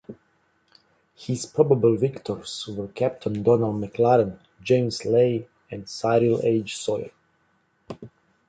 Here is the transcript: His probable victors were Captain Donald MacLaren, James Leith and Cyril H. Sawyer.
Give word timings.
His 1.15 1.45
probable 1.45 1.95
victors 1.95 2.67
were 2.67 2.87
Captain 2.87 3.43
Donald 3.43 3.79
MacLaren, 3.79 4.39
James 4.63 5.05
Leith 5.05 5.47
and 5.69 5.87
Cyril 5.87 6.41
H. 6.43 6.75
Sawyer. 6.77 7.11